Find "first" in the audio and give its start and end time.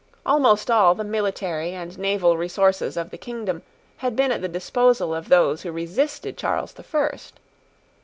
6.81-7.39